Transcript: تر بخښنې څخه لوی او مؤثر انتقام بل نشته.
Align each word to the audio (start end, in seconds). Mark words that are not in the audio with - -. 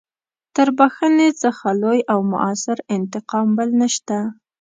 تر 0.55 0.67
بخښنې 0.77 1.29
څخه 1.43 1.67
لوی 1.81 1.99
او 2.11 2.19
مؤثر 2.31 2.77
انتقام 2.95 3.47
بل 3.57 3.69
نشته. 3.81 4.17